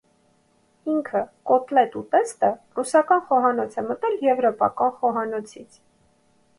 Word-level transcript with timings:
Ինքը՝ 0.93 1.21
«կոտլետ» 1.49 1.99
ուտեստը, 2.01 2.51
ռուսական 2.79 3.23
խոհանոց 3.29 3.79
է 3.83 3.87
մտել 3.91 4.19
եվրոպական 4.31 4.95
խոհանոցից։ 5.01 5.83